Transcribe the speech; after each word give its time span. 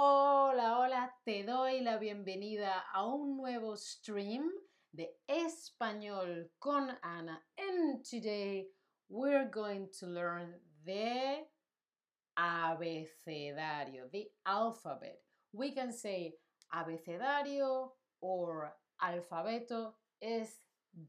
Hola, 0.00 1.12
te 1.24 1.42
doy 1.42 1.80
la 1.80 1.98
bienvenida 1.98 2.84
a 2.94 3.04
un 3.04 3.36
nuevo 3.36 3.76
stream 3.76 4.48
de 4.92 5.10
español 5.26 6.52
con 6.60 6.96
Ana. 7.02 7.42
And 7.58 8.04
today 8.04 8.68
we're 9.08 9.50
going 9.50 9.88
to 9.98 10.06
learn 10.06 10.54
the 10.86 11.44
abecedario, 12.38 14.08
the 14.12 14.28
alphabet. 14.46 15.18
We 15.52 15.72
can 15.72 15.92
say 15.92 16.34
abecedario 16.72 17.88
or 18.20 18.72
alfabeto 19.02 19.94
is 20.22 20.60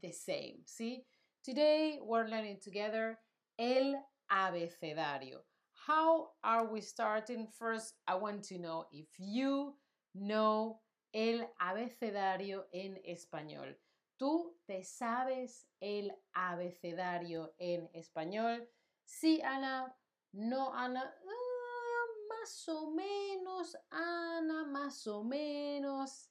the 0.02 0.10
same, 0.10 0.62
see? 0.64 1.04
Today 1.44 2.00
we're 2.02 2.26
learning 2.26 2.58
together 2.60 3.20
el 3.56 4.02
abecedario. 4.32 5.44
How 5.86 6.32
are 6.44 6.70
we 6.70 6.82
starting? 6.82 7.46
First, 7.58 7.94
I 8.06 8.14
want 8.14 8.44
to 8.44 8.58
know 8.58 8.84
if 8.92 9.08
you 9.18 9.74
know 10.14 10.80
el 11.14 11.48
abecedario 11.58 12.64
en 12.72 12.98
español. 13.08 13.74
¿Tú 14.20 14.52
te 14.66 14.84
sabes 14.84 15.64
el 15.80 16.10
abecedario 16.36 17.54
en 17.58 17.88
español? 17.94 18.66
Sí, 19.06 19.40
Ana. 19.42 19.94
No, 20.34 20.70
Ana. 20.74 21.02
Ah, 21.02 22.06
más 22.28 22.68
o 22.68 22.90
menos, 22.90 23.74
Ana, 23.90 24.66
más 24.66 25.06
o 25.06 25.24
menos. 25.24 26.28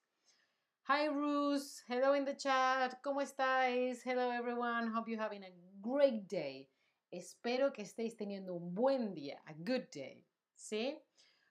Hi, 0.83 1.07
Ruth. 1.07 1.81
Hello 1.87 2.13
in 2.13 2.23
the 2.23 2.35
chat. 2.35 3.01
¿Cómo 3.03 3.21
estáis? 3.21 4.03
Hello, 4.03 4.29
everyone. 4.29 4.91
Hope 4.91 5.09
you're 5.09 5.19
having 5.19 5.43
a 5.43 5.51
great 5.81 6.27
day. 6.27 6.69
Espero 7.11 7.73
que 7.73 7.81
estéis 7.83 8.15
teniendo 8.15 8.53
un 8.53 8.73
buen 8.73 9.13
día, 9.13 9.41
a 9.45 9.53
good 9.53 9.89
day. 9.91 10.25
¿Sí? 10.55 10.97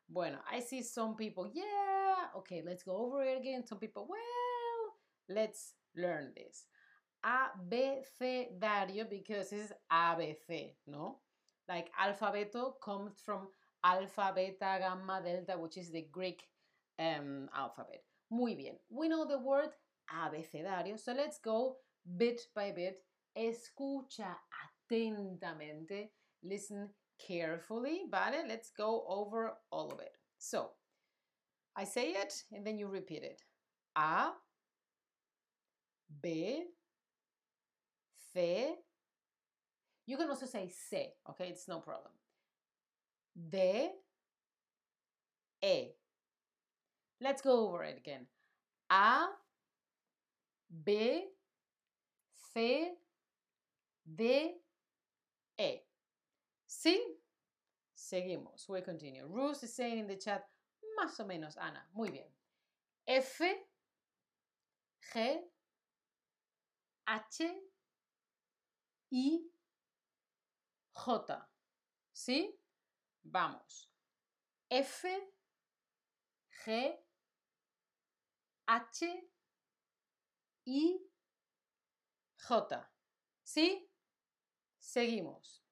Bueno, 0.09 0.39
I 0.51 0.61
see 0.61 0.83
some 0.83 1.17
people, 1.17 1.51
yeah, 1.53 2.31
okay, 2.37 2.63
let's 2.65 2.83
go 2.83 2.97
over 2.97 3.23
it 3.25 3.39
again. 3.39 3.67
Some 3.67 3.79
people, 3.79 4.07
well, 4.09 4.95
let's 5.29 5.75
learn 5.95 6.33
this. 6.35 6.67
Abecedario, 7.25 9.09
because 9.09 9.53
it's 9.53 9.73
ABC, 9.93 10.75
no? 10.87 11.19
Like 11.69 11.91
alfabeto 12.01 12.81
comes 12.81 13.21
from 13.23 13.49
alpha, 13.85 14.33
beta, 14.35 14.79
gamma, 14.81 15.21
delta, 15.23 15.59
which 15.59 15.77
is 15.77 15.91
the 15.91 16.07
Greek 16.11 16.43
um, 16.99 17.51
alphabet. 17.55 18.03
Muy 18.31 18.55
bien. 18.55 18.77
We 18.89 19.09
know 19.09 19.27
the 19.27 19.39
word 19.39 19.71
abecedario, 20.11 20.99
so 20.99 21.13
let's 21.13 21.39
go 21.39 21.77
bit 22.17 22.41
by 22.55 22.73
bit. 22.73 23.03
Escucha 23.37 24.35
atentamente. 24.91 26.11
Listen 26.43 26.89
carefully, 27.19 28.07
¿vale? 28.11 28.45
Let's 28.47 28.71
go 28.71 29.05
over 29.09 29.53
all 29.71 29.93
of 29.93 30.01
it. 30.01 30.13
So, 30.39 30.71
I 31.77 31.85
say 31.85 32.13
it 32.13 32.33
and 32.53 32.67
then 32.67 32.79
you 32.79 32.89
repeat 32.89 33.23
it. 33.23 33.43
A, 33.97 34.31
B, 36.23 36.65
C. 38.33 38.75
You 40.07 40.17
can 40.17 40.29
also 40.29 40.47
say 40.47 40.69
C, 40.69 41.09
okay? 41.31 41.49
It's 41.49 41.69
no 41.69 41.81
problem. 41.81 42.13
D, 43.51 43.91
E. 45.63 45.89
Let's 47.21 47.43
go 47.43 47.69
over 47.69 47.83
it 47.83 47.99
again. 47.99 48.27
A, 48.91 49.27
B, 50.85 51.25
C, 52.55 52.93
D, 54.17 54.55
E. 55.59 55.85
¿Sí? 56.67 57.19
Seguimos. 57.95 58.69
We 58.69 58.83
continue. 58.83 59.27
Ruth 59.27 59.63
is 59.65 59.75
saying 59.75 59.99
in 59.99 60.07
the 60.07 60.17
chat, 60.17 60.45
más 60.97 61.19
o 61.19 61.25
menos, 61.25 61.57
Ana. 61.57 61.85
Muy 61.95 62.11
bien. 62.11 62.29
F, 63.07 63.41
G, 65.13 65.37
H, 67.07 67.41
I, 69.11 69.41
J. 70.93 71.49
¿Sí? 72.13 72.51
Vamos. 73.25 73.89
F, 74.71 75.09
G, 76.65 76.95
H, 78.69 79.07
I, 80.67 80.99
J. 82.37 82.91
¿Sí? 83.43 83.88
Seguimos. 84.79 85.65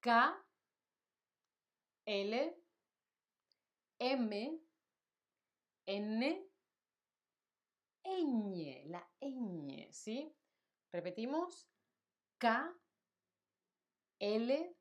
K, 0.00 0.44
L, 2.06 2.56
M, 3.98 4.60
N, 5.86 6.50
ñ, 8.04 8.84
la 8.86 9.10
ñ, 9.20 9.92
¿sí? 9.92 10.34
Repetimos. 10.92 11.68
K, 12.38 12.74
L, 14.18 14.76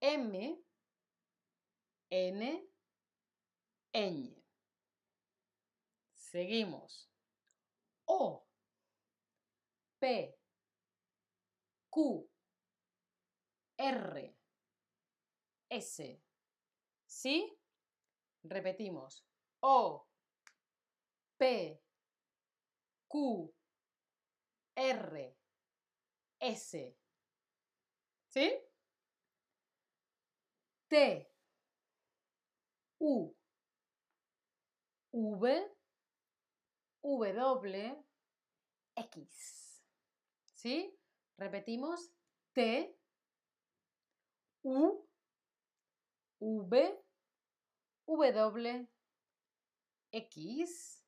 M, 0.00 0.64
N, 2.10 2.70
ñ. 3.92 4.42
Seguimos. 6.14 7.10
O, 8.06 8.46
P, 9.98 10.41
Q, 11.92 12.26
R, 13.76 14.36
S. 15.68 16.22
¿Sí? 17.04 17.58
Repetimos. 18.44 19.26
O, 19.60 20.08
P, 21.36 21.82
Q, 23.06 23.54
R, 24.74 25.36
S. 26.40 26.96
¿Sí? 28.28 28.54
T, 30.88 31.30
U, 33.00 33.34
V, 35.12 35.76
W, 37.02 38.04
X. 38.96 39.84
¿Sí? 40.54 41.01
Repetimos. 41.38 42.10
T, 42.54 42.94
U, 44.64 45.06
V, 46.40 47.02
W, 48.06 48.88
X. 50.12 51.02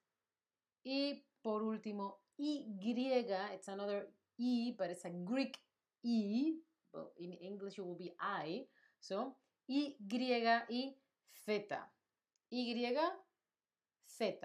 Y 0.84 1.24
por 1.42 1.62
último, 1.62 2.20
Y. 2.38 3.26
It's 3.52 3.68
another 3.68 4.08
E, 4.38 4.72
but 4.76 4.90
it's 4.90 5.04
a 5.04 5.10
Greek 5.10 5.58
E. 6.02 6.58
Well, 6.92 7.12
in 7.18 7.32
English, 7.32 7.78
it 7.78 7.84
will 7.84 7.96
be 7.96 8.14
I. 8.20 8.66
So, 9.00 9.36
Y 9.68 9.96
y 10.00 10.96
Z. 11.46 11.68
Y, 12.50 12.96
Z. 14.08 14.40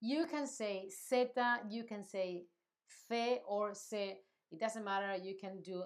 You 0.00 0.26
can 0.26 0.46
say 0.46 0.88
Z, 0.88 1.32
you 1.68 1.84
can 1.84 2.04
say 2.04 2.46
fe 3.08 3.40
or 3.46 3.74
se. 3.74 4.20
It 4.50 4.60
doesn't 4.60 4.84
matter. 4.84 5.16
You 5.22 5.34
can 5.40 5.62
do 5.62 5.84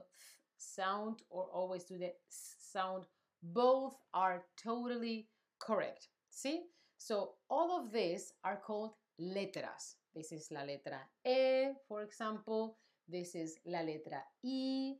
sound 0.56 1.22
or 1.30 1.44
always 1.52 1.84
do 1.84 1.98
the 1.98 2.12
sound. 2.28 3.04
Both 3.42 3.96
are 4.14 4.44
totally 4.62 5.28
correct. 5.58 6.08
See? 6.30 6.62
So 6.98 7.32
all 7.50 7.78
of 7.78 7.92
these 7.92 8.32
are 8.44 8.56
called 8.56 8.92
letras. 9.18 9.96
This 10.14 10.32
is 10.32 10.48
la 10.50 10.62
letra 10.62 11.00
E, 11.26 11.72
for 11.88 12.02
example. 12.02 12.78
This 13.08 13.34
is 13.34 13.58
la 13.66 13.80
letra 13.80 14.22
I. 14.44 14.94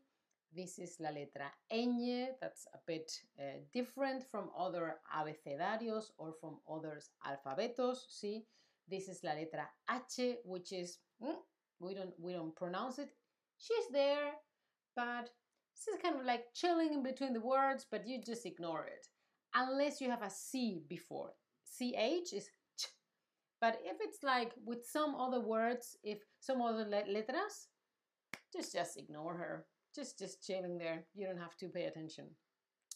This 0.54 0.78
is 0.78 0.96
la 1.00 1.10
letra 1.10 1.50
ñ. 1.72 2.26
That's 2.40 2.66
a 2.74 2.78
bit 2.86 3.10
uh, 3.38 3.60
different 3.72 4.24
from 4.30 4.50
other 4.56 4.96
abecedarios 5.16 6.10
or 6.18 6.34
from 6.40 6.58
others 6.70 7.10
alfabetos. 7.26 7.98
See? 8.08 8.44
This 8.88 9.08
is 9.08 9.24
la 9.24 9.32
letra 9.32 9.66
H, 9.90 10.36
which 10.44 10.72
is 10.72 10.98
mm, 11.22 11.36
we 11.80 11.94
don't 11.94 12.12
we 12.20 12.32
don't 12.32 12.54
pronounce 12.54 12.98
it. 12.98 13.10
She's 13.64 13.88
there, 13.92 14.32
but 14.94 15.30
she's 15.74 16.00
kind 16.02 16.20
of 16.20 16.26
like 16.26 16.52
chilling 16.54 16.92
in 16.92 17.02
between 17.02 17.32
the 17.32 17.40
words, 17.40 17.86
but 17.90 18.06
you 18.06 18.20
just 18.20 18.44
ignore 18.44 18.84
it. 18.86 19.06
Unless 19.54 20.02
you 20.02 20.10
have 20.10 20.22
a 20.22 20.28
C 20.28 20.82
before. 20.86 21.30
CH 21.64 22.34
is 22.34 22.50
ch. 22.78 22.88
But 23.62 23.80
if 23.82 23.96
it's 24.00 24.22
like 24.22 24.52
with 24.66 24.84
some 24.84 25.14
other 25.14 25.40
words, 25.40 25.96
if 26.02 26.18
some 26.40 26.60
other 26.60 26.84
letras, 26.84 27.68
just 28.52 28.74
just 28.74 28.98
ignore 28.98 29.34
her. 29.34 29.64
Just 29.94 30.18
just 30.18 30.44
chilling 30.46 30.76
there. 30.76 31.06
You 31.14 31.26
don't 31.26 31.38
have 31.38 31.56
to 31.58 31.68
pay 31.68 31.84
attention. 31.84 32.26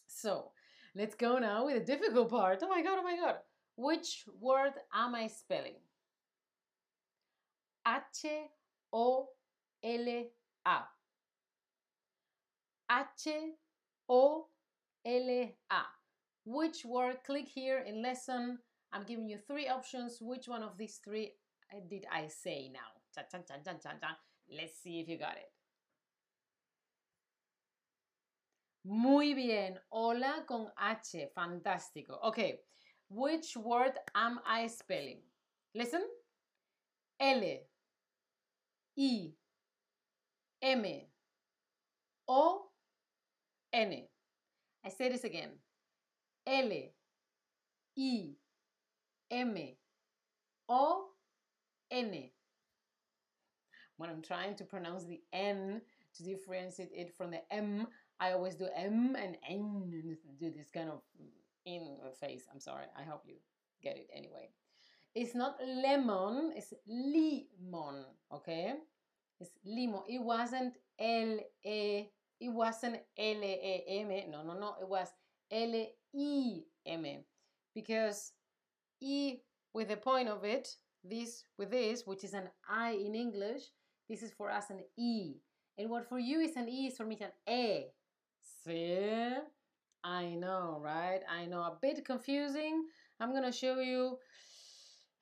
So 0.07 0.51
let's 0.95 1.15
go 1.15 1.39
now 1.39 1.65
with 1.65 1.87
the 1.87 1.97
difficult 1.97 2.29
part. 2.29 2.59
Oh 2.63 2.69
my 2.69 2.83
god, 2.83 2.99
oh 2.99 3.05
my 3.05 3.17
god. 3.17 3.37
Which 3.77 4.25
word 4.39 4.73
am 4.93 5.15
I 5.15 5.29
spelling? 5.29 5.81
H 7.87 8.27
O 8.93 9.29
L 9.83 10.25
A. 10.67 10.81
H 12.91 13.35
O 14.09 14.47
L 15.05 15.31
A. 15.31 15.55
which 16.45 16.85
word, 16.85 17.19
click 17.27 17.47
here 17.47 17.81
in 17.81 18.03
lesson. 18.03 18.59
I'm 18.93 19.05
giving 19.05 19.29
you 19.29 19.39
three 19.47 19.69
options. 19.69 20.19
Which 20.21 20.49
one 20.49 20.63
of 20.63 20.79
these 20.79 21.01
three 21.05 21.33
uh, 21.73 21.81
did 21.91 22.07
I 22.11 22.29
say 22.29 22.71
now? 22.73 22.89
Chan, 23.15 23.45
chan, 23.47 23.81
chan. 23.83 24.17
Let's 24.51 24.81
see 24.83 25.01
if 25.01 25.09
you 25.09 25.19
got 25.19 25.37
it. 25.37 25.51
Muy 28.85 29.35
bien. 29.35 29.79
Hola 29.91 30.45
con 30.47 30.69
H. 30.81 31.29
Fantástico. 31.37 32.19
Okay. 32.25 32.61
Which 33.11 33.57
word 33.57 33.93
am 34.15 34.41
I 34.47 34.67
spelling? 34.69 35.21
Listen. 35.75 36.03
L. 37.21 37.43
I. 38.99 39.38
M. 40.63 40.85
O. 42.29 42.67
N. 43.73 44.03
I 44.85 44.89
say 44.89 45.09
this 45.09 45.25
again. 45.25 45.51
L. 46.47 46.71
I. 47.99 48.31
M. 49.31 49.57
O. 50.69 51.07
N. 51.91 52.31
When 53.97 54.11
I'm 54.11 54.23
trying 54.23 54.55
to 54.57 54.65
pronounce 54.65 55.05
the 55.05 55.21
N 55.33 55.81
to 56.17 56.23
differentiate 56.23 56.91
it 56.93 57.15
from 57.17 57.31
the 57.31 57.41
M, 57.53 57.87
I 58.21 58.33
always 58.33 58.55
do 58.55 58.69
M 58.75 59.17
and 59.19 59.37
N 59.49 59.83
and 59.91 60.39
do 60.39 60.51
this 60.51 60.71
kind 60.73 60.91
of 60.91 61.01
in 61.65 61.97
face. 62.21 62.47
I'm 62.53 62.61
sorry. 62.61 62.87
I 62.97 63.03
hope 63.03 63.23
you 63.27 63.35
get 63.83 63.97
it 63.97 64.09
anyway. 64.15 64.51
It's 65.15 65.35
not 65.35 65.57
lemon, 65.61 66.53
it's 66.55 66.73
limon, 66.87 68.05
okay? 68.33 68.75
It's 69.41 69.51
limon. 69.65 70.03
It 70.09 70.23
wasn't 70.23 70.75
L 70.99 71.39
A 71.65 72.11
it 72.41 72.49
wasn't 72.49 72.97
L 73.17 73.43
A 73.43 73.85
M. 73.89 74.31
No, 74.31 74.43
no, 74.43 74.59
no. 74.59 74.75
It 74.81 74.89
was 74.89 75.09
L 75.51 75.87
E 76.15 76.63
M. 76.87 77.07
Because 77.75 78.33
E 79.01 79.39
with 79.73 79.89
the 79.89 79.97
point 79.97 80.29
of 80.29 80.45
it, 80.45 80.69
this 81.05 81.45
with 81.59 81.71
this, 81.71 82.07
which 82.07 82.25
is 82.25 82.35
an 82.35 82.49
I 82.69 82.93
in 82.93 83.15
English, 83.15 83.63
this 84.09 84.23
is 84.23 84.33
for 84.33 84.51
us 84.51 84.71
an 84.71 84.81
E. 84.97 85.35
And 85.77 85.91
what 85.91 86.09
for 86.09 86.19
you 86.19 86.41
is 86.41 86.57
an 86.57 86.69
E 86.69 86.87
is 86.87 86.97
for 86.97 87.05
me 87.05 87.19
an 87.21 87.33
A. 87.49 87.87
See? 88.65 89.35
I 90.05 90.35
know, 90.35 90.81
right? 90.83 91.21
I 91.29 91.47
know. 91.47 91.63
A 91.63 91.79
bit 91.81 92.05
confusing. 92.05 92.85
I'm 93.21 93.31
going 93.31 93.45
to 93.45 93.53
show 93.53 93.81
you. 93.81 94.19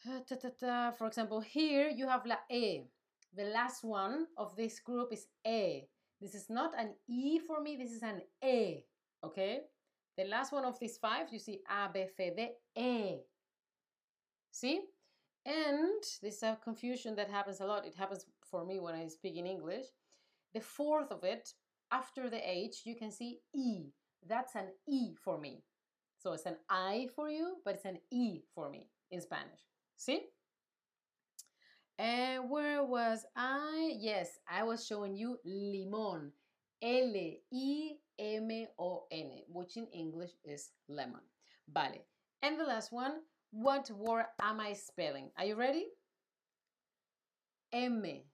For 0.99 1.07
example, 1.07 1.41
here 1.41 1.89
you 1.89 2.07
have 2.07 2.27
la 2.27 2.37
E. 2.51 2.83
The 3.34 3.44
last 3.44 3.84
one 3.84 4.26
of 4.37 4.56
this 4.56 4.81
group 4.81 5.12
is 5.12 5.26
E. 5.46 5.82
This 6.20 6.34
is 6.34 6.49
not 6.49 6.73
an 6.78 6.94
E 7.08 7.38
for 7.38 7.61
me, 7.61 7.76
this 7.76 7.93
is 7.93 8.02
an 8.02 8.23
E. 8.43 8.84
Okay? 9.25 9.61
The 10.17 10.25
last 10.25 10.52
one 10.52 10.64
of 10.64 10.78
these 10.78 10.96
five, 10.96 11.26
you 11.31 11.38
see 11.38 11.61
A, 11.70 11.90
B, 11.93 12.05
C, 12.17 12.31
D, 12.37 12.49
E. 12.81 13.17
See? 14.50 14.81
And 15.44 16.02
this 16.23 16.37
is 16.37 16.43
a 16.43 16.58
confusion 16.64 17.14
that 17.17 17.31
happens 17.31 17.61
a 17.61 17.67
lot. 17.67 17.87
It 17.87 17.94
happens 17.94 18.26
for 18.50 18.64
me 18.64 18.81
when 18.81 18.94
I 18.94 19.06
speak 19.08 19.37
in 19.37 19.46
English. 19.46 19.87
The 20.55 20.61
fourth 20.61 21.12
of 21.12 21.22
it, 21.22 21.52
after 21.93 22.31
the 22.31 22.40
H, 22.43 22.82
you 22.84 22.96
can 22.96 23.12
see 23.12 23.40
E. 23.55 23.93
That's 24.26 24.55
an 24.56 24.69
E 24.88 25.14
for 25.14 25.38
me. 25.38 25.62
So 26.19 26.32
it's 26.32 26.46
an 26.46 26.56
I 26.69 27.08
for 27.14 27.29
you, 27.29 27.56
but 27.64 27.75
it's 27.75 27.84
an 27.84 27.99
E 28.11 28.40
for 28.55 28.70
me 28.70 28.88
in 29.11 29.20
Spanish. 29.20 29.61
See? 29.96 30.22
And 31.98 32.50
where 32.50 32.84
was 32.84 33.25
I? 33.37 33.94
Yes, 33.98 34.38
I 34.48 34.62
was 34.64 34.87
showing 34.87 35.16
you 35.16 35.38
limon. 35.44 36.32
L-I-M-O-N, 36.82 37.98
which 39.48 39.76
in 39.76 39.87
English 39.88 40.32
is 40.44 40.70
lemon. 40.88 41.22
Vale. 41.69 42.04
And 42.43 42.60
the 42.60 42.64
last 42.64 42.93
one, 42.93 43.22
what 43.50 43.90
word 43.90 44.26
am 44.40 44.60
I 44.60 44.75
spelling? 44.75 45.31
Are 45.38 45.46
you 45.46 45.54
ready? 45.56 45.87
M 47.72 48.04
A 48.04 48.25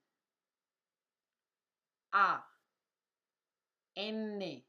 N 3.97 4.39
A. 4.43 4.65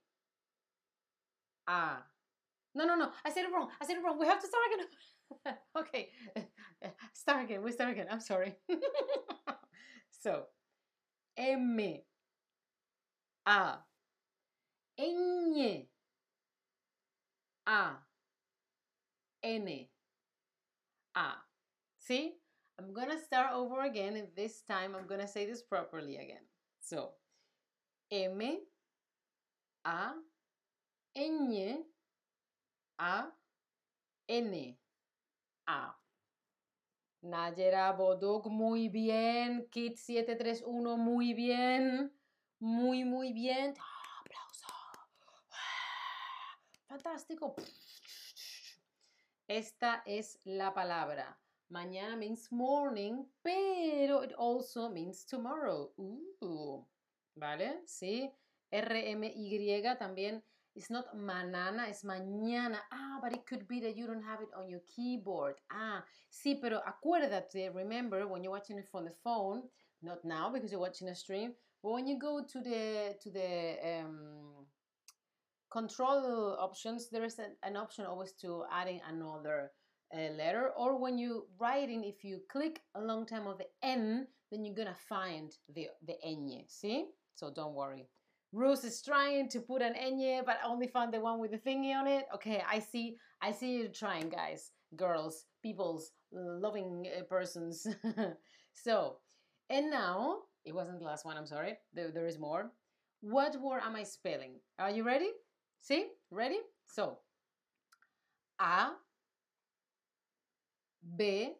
No, 2.75 2.85
no, 2.85 2.95
no. 2.95 3.11
I 3.25 3.31
said 3.31 3.45
it 3.45 3.51
wrong. 3.53 3.69
I 3.81 3.85
said 3.85 3.97
it 3.97 4.03
wrong. 4.03 4.19
We 4.19 4.27
have 4.27 4.41
to 4.41 4.47
start 4.47 4.63
again. 4.73 4.87
okay, 5.77 6.09
start 7.13 7.45
again. 7.45 7.63
We 7.63 7.71
start 7.71 7.91
again. 7.91 8.07
I'm 8.09 8.19
sorry. 8.19 8.55
so, 10.21 10.45
M 11.37 11.79
A 11.79 12.03
N 14.97 15.53
A 15.57 15.87
N 19.43 19.67
A. 19.67 19.89
See? 21.99 22.35
I'm 22.79 22.93
gonna 22.93 23.19
start 23.19 23.51
over 23.53 23.81
again, 23.81 24.15
and 24.15 24.27
this 24.35 24.61
time 24.61 24.95
I'm 24.95 25.07
gonna 25.07 25.27
say 25.27 25.45
this 25.45 25.61
properly 25.61 26.17
again. 26.17 26.41
So, 26.81 27.11
M 28.11 28.41
A 28.41 28.59
N 31.15 31.51
A 31.51 31.83
N 34.27 34.75
A. 35.65 35.97
Nayera 37.21 37.93
Boduk, 37.93 38.47
muy 38.47 38.89
bien. 38.89 39.67
Kit 39.69 39.97
731, 39.97 40.97
muy 40.97 41.33
bien. 41.33 42.11
Muy, 42.59 43.03
muy 43.05 43.33
bien. 43.33 43.73
¡Ah, 43.79 44.21
aplauso. 44.21 44.67
Fantástico. 46.87 47.55
Esta 49.47 50.03
es 50.05 50.39
la 50.43 50.73
palabra. 50.73 51.39
Mañana 51.69 52.15
means 52.15 52.51
morning, 52.51 53.25
pero 53.41 54.23
it 54.23 54.33
also 54.37 54.89
means 54.89 55.25
tomorrow. 55.25 55.93
Uh, 55.97 56.85
¿Vale? 57.35 57.81
Sí. 57.85 58.31
R-M-Y 58.69 59.97
también 59.97 60.43
It's 60.75 60.89
not 60.89 61.15
manana, 61.15 61.85
it's 61.87 62.03
mañana. 62.03 62.77
Ah, 62.91 63.19
but 63.21 63.33
it 63.33 63.45
could 63.45 63.67
be 63.67 63.79
that 63.81 63.95
you 63.95 64.07
don't 64.07 64.23
have 64.23 64.41
it 64.41 64.49
on 64.57 64.67
your 64.67 64.81
keyboard. 64.95 65.55
Ah, 65.71 66.03
sí, 66.31 66.59
pero 66.59 66.81
acuérdate, 66.81 67.73
remember, 67.73 68.27
when 68.27 68.43
you're 68.43 68.51
watching 68.51 68.79
it 68.79 68.87
from 68.89 69.05
the 69.05 69.11
phone, 69.23 69.63
not 70.01 70.25
now 70.25 70.49
because 70.51 70.71
you're 70.71 70.81
watching 70.81 71.09
a 71.09 71.15
stream, 71.15 71.53
but 71.83 71.91
when 71.91 72.07
you 72.07 72.17
go 72.17 72.43
to 72.43 72.59
the 72.59 73.15
to 73.21 73.29
the 73.29 73.77
um, 73.85 74.65
control 75.71 76.57
options, 76.59 77.09
there 77.09 77.23
is 77.23 77.37
an, 77.37 77.55
an 77.63 77.77
option 77.77 78.05
always 78.05 78.33
to 78.41 78.63
adding 78.71 78.99
another 79.07 79.71
uh, 80.13 80.31
letter. 80.37 80.71
Or 80.75 80.97
when 80.99 81.17
you 81.19 81.45
writing, 81.59 82.03
if 82.03 82.23
you 82.23 82.41
click 82.49 82.81
a 82.95 83.01
long 83.01 83.25
time 83.25 83.45
of 83.47 83.59
the 83.59 83.67
N, 83.83 84.27
then 84.49 84.65
you're 84.65 84.75
gonna 84.75 84.95
find 85.07 85.51
the 85.73 85.89
the 86.05 86.15
ñ. 86.25 86.65
See? 86.67 87.05
So 87.35 87.51
don't 87.53 87.75
worry. 87.75 88.07
Bruce 88.53 88.83
is 88.83 89.01
trying 89.01 89.49
to 89.49 89.59
put 89.59 89.81
an 89.81 89.95
enye, 89.95 90.45
but 90.45 90.59
I 90.63 90.67
only 90.67 90.85
found 90.87 91.11
the 91.11 91.19
one 91.19 91.39
with 91.39 91.51
the 91.51 91.57
thingy 91.57 91.93
on 91.95 92.07
it. 92.07 92.25
Okay, 92.35 92.61
I 92.69 92.77
see. 92.77 93.17
I 93.41 93.51
see 93.51 93.77
you 93.77 93.87
trying, 93.87 94.29
guys, 94.29 94.71
girls, 94.95 95.45
peoples, 95.63 96.11
loving 96.31 97.07
uh, 97.17 97.23
persons. 97.23 97.87
so, 98.73 99.17
and 99.71 99.89
now 99.89 100.37
it 100.65 100.75
wasn't 100.75 100.99
the 100.99 101.05
last 101.05 101.25
one. 101.25 101.35
I'm 101.35 101.47
sorry. 101.47 101.77
There, 101.95 102.11
there 102.11 102.27
is 102.27 102.37
more. 102.37 102.71
What 103.21 103.59
word 103.59 103.81
am 103.83 103.95
I 103.95 104.03
spelling? 104.03 104.59
Are 104.77 104.91
you 104.91 105.03
ready? 105.03 105.31
See, 105.81 106.07
ready? 106.29 106.59
So, 106.85 107.17
A, 108.59 108.89
B, 111.17 111.53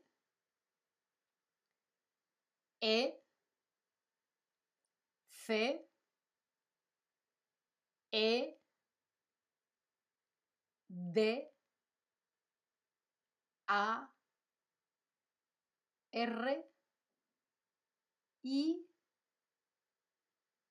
E, 2.82 3.08
C, 5.32 5.78
e, 8.14 8.56
D, 10.90 11.50
A, 13.68 14.08
R, 16.14 16.64
I, 18.46 18.76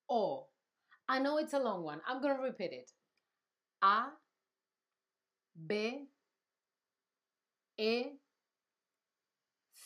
O. 0.09 0.47
I 1.09 1.19
know 1.19 1.37
it's 1.37 1.53
a 1.53 1.59
long 1.59 1.83
one. 1.83 2.01
I'm 2.07 2.21
going 2.21 2.35
to 2.37 2.41
repeat 2.43 2.71
it. 2.73 2.91
A, 3.83 4.07
B, 5.55 6.07
E, 7.77 8.17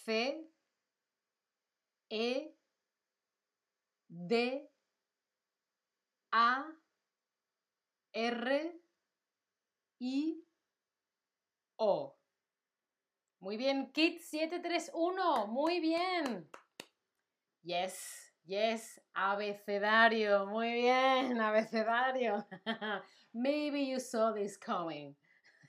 C, 0.05 0.45
E, 2.09 2.47
D, 4.09 4.67
A, 6.31 6.63
R, 8.17 8.73
I, 9.99 10.43
O. 11.77 12.15
Muy 13.39 13.57
bien, 13.57 13.91
Kit 13.91 14.21
731, 14.21 15.45
muy 15.45 15.79
bien. 15.79 16.49
Yes, 17.61 18.33
yes, 18.45 18.99
abecedario, 19.13 20.47
muy 20.47 20.73
bien, 20.73 21.39
abecedario. 21.41 22.43
Maybe 23.33 23.85
you 23.85 23.99
saw 23.99 24.33
this 24.33 24.57
coming. 24.57 25.15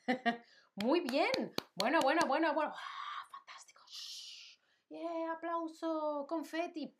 Muy 0.82 1.00
bien. 1.00 1.52
Bueno, 1.74 2.00
bueno, 2.00 2.24
bueno, 2.26 2.54
bueno. 2.54 2.72
Ah, 2.72 3.28
fantástico. 3.30 3.82
Yeah, 4.88 5.32
aplauso, 5.32 6.24
confetti. 6.26 6.94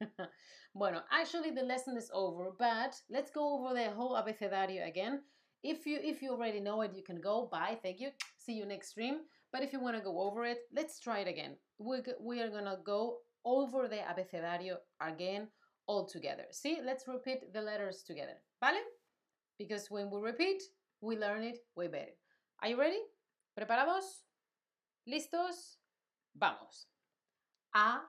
bueno, 0.74 1.02
actually 1.10 1.50
the 1.50 1.62
lesson 1.62 1.96
is 1.96 2.10
over, 2.12 2.50
but 2.58 2.94
let's 3.10 3.30
go 3.30 3.58
over 3.58 3.74
the 3.74 3.90
whole 3.90 4.14
abecedario 4.14 4.86
again. 4.86 5.20
If 5.62 5.86
you 5.86 5.98
if 6.02 6.22
you 6.22 6.30
already 6.30 6.60
know 6.60 6.82
it, 6.82 6.94
you 6.94 7.02
can 7.02 7.20
go. 7.20 7.48
Bye. 7.50 7.78
Thank 7.82 8.00
you. 8.00 8.10
See 8.36 8.52
you 8.52 8.64
next 8.64 8.90
stream. 8.90 9.20
But 9.52 9.62
if 9.62 9.72
you 9.72 9.80
want 9.80 9.96
to 9.96 10.02
go 10.02 10.20
over 10.20 10.44
it, 10.44 10.58
let's 10.72 11.00
try 11.00 11.20
it 11.20 11.28
again. 11.28 11.56
We 11.78 12.02
we 12.20 12.40
are 12.40 12.50
gonna 12.50 12.78
go 12.84 13.18
over 13.44 13.88
the 13.88 13.96
abecedario 13.96 14.76
again 15.00 15.48
all 15.86 16.06
together. 16.06 16.44
See, 16.52 16.78
let's 16.84 17.08
repeat 17.08 17.52
the 17.52 17.62
letters 17.62 18.04
together. 18.06 18.36
¿Vale? 18.60 18.80
Because 19.58 19.90
when 19.90 20.10
we 20.10 20.20
repeat, 20.20 20.62
we 21.00 21.16
learn 21.16 21.42
it 21.42 21.58
way 21.74 21.88
better. 21.88 22.14
Are 22.62 22.68
you 22.68 22.78
ready? 22.78 23.00
¿Preparados? 23.58 24.22
¿Listos? 25.08 25.78
Vamos. 26.36 26.86
A, 27.74 28.00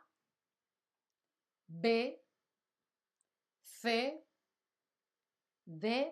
B, 1.69 2.15
C, 3.63 4.13
D, 5.65 6.11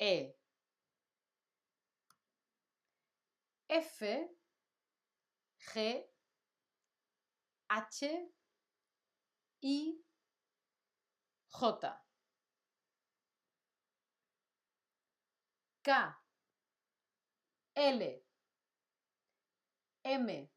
E, 0.00 0.34
F, 3.68 4.00
G, 4.00 4.34
H, 5.76 6.04
I, 9.62 9.92
J. 11.60 11.88
K, 15.84 15.92
L, 17.76 18.00
M, 20.04 20.48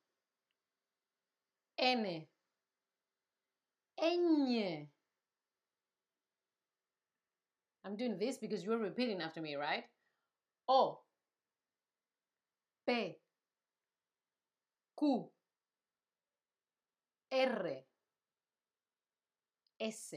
N, 1.77 2.27
Ñ. 3.99 4.87
I'm 7.83 7.95
doing 7.95 8.17
this 8.17 8.37
because 8.37 8.63
you're 8.63 8.77
repeating 8.77 9.21
after 9.21 9.41
me, 9.41 9.55
right? 9.55 9.85
O, 10.67 10.99
P, 12.85 13.17
Q, 14.99 15.29
R, 17.31 17.71
S, 19.79 20.13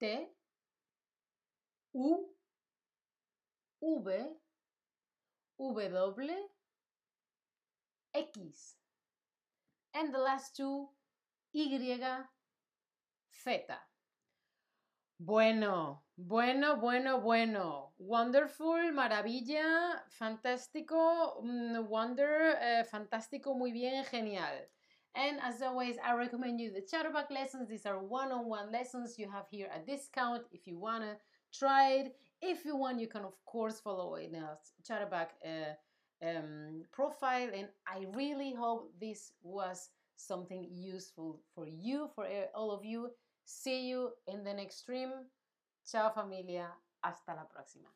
T, 0.00 0.26
U, 1.92 2.26
V, 3.82 4.12
W, 5.58 6.48
X. 8.14 8.87
And 9.94 10.12
the 10.12 10.18
last 10.18 10.56
two, 10.56 10.88
Y, 11.52 11.98
Z. 13.32 13.78
Bueno, 15.20 16.04
bueno, 16.16 16.76
bueno, 16.76 17.20
bueno. 17.20 17.92
Wonderful, 17.98 18.92
maravilla, 18.92 20.04
fantástico, 20.08 21.40
mm, 21.42 21.88
wonder, 21.88 22.56
uh, 22.56 22.84
fantástico, 22.84 23.54
muy 23.54 23.72
bien, 23.72 24.04
genial. 24.04 24.68
And 25.14 25.40
as 25.40 25.62
always, 25.62 25.96
I 26.04 26.14
recommend 26.14 26.60
you 26.60 26.70
the 26.70 26.82
Chatterbug 26.82 27.30
lessons. 27.30 27.68
These 27.68 27.86
are 27.86 27.98
one-on-one 27.98 28.70
lessons. 28.70 29.18
You 29.18 29.28
have 29.30 29.46
here 29.50 29.68
a 29.74 29.80
discount 29.80 30.44
if 30.52 30.66
you 30.66 30.78
want 30.78 31.02
to 31.02 31.16
try 31.52 31.92
it. 31.94 32.16
If 32.40 32.64
you 32.64 32.76
want, 32.76 33.00
you 33.00 33.08
can, 33.08 33.24
of 33.24 33.34
course, 33.44 33.80
follow 33.80 34.14
in 34.14 34.36
a 34.36 34.56
Chatterbug 34.88 35.28
uh, 35.44 35.74
um, 36.22 36.84
profile. 36.92 37.50
And 37.54 37.68
I 37.86 38.06
really 38.14 38.54
hope 38.54 38.92
this 39.00 39.32
was 39.42 39.90
something 40.16 40.68
useful 40.70 41.40
for 41.54 41.66
you, 41.66 42.08
for 42.14 42.26
all 42.54 42.70
of 42.70 42.84
you. 42.84 43.10
See 43.44 43.88
you 43.88 44.10
in 44.26 44.44
the 44.44 44.52
next 44.52 44.80
stream. 44.80 45.10
Chao 45.90 46.10
familia. 46.10 46.68
Hasta 47.02 47.34
la 47.34 47.44
próxima. 47.44 47.88